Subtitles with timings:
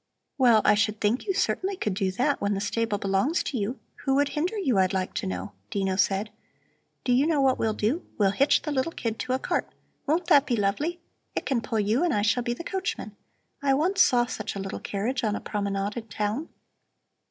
[0.39, 3.79] "Well, I should think you certainly could do that, when the stable belongs to you.
[3.97, 6.31] Who would hinder you, I'd like to know?" Dino said.
[7.03, 8.03] "Do you know what we'll do?
[8.17, 9.69] We'll hitch the little kid to a cart.
[10.07, 11.01] Won't that be lovely?
[11.35, 13.15] It can pull you and I shall be the coachman.
[13.61, 16.49] I once saw such a little carriage on a promenade in town."